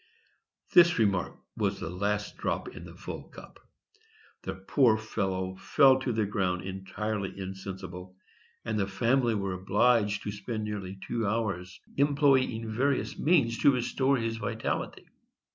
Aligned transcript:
This 0.73 0.97
remark 0.97 1.37
was 1.55 1.79
the 1.79 1.91
last 1.91 2.35
drop 2.35 2.67
in 2.69 2.85
the 2.85 2.95
full 2.95 3.25
cup. 3.29 3.59
The 4.41 4.55
poor 4.55 4.97
fellow 4.97 5.55
fell 5.57 5.99
to 5.99 6.11
the 6.11 6.25
ground 6.25 6.63
entirely 6.63 7.37
insensible, 7.39 8.15
and 8.65 8.79
the 8.79 8.87
family 8.87 9.35
were 9.35 9.53
obliged 9.53 10.23
to 10.23 10.31
spend 10.31 10.63
nearly 10.63 10.97
two 11.07 11.27
hours 11.27 11.79
employing 11.97 12.73
various 12.73 13.19
means 13.19 13.59
to 13.59 13.71
restore 13.73 14.17
his 14.17 14.37
vitality. 14.37 15.05